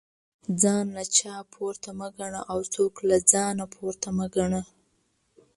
[0.61, 4.61] ځان له چانه پورته مه ګنه او څوک له ځانه پورته مه ګنه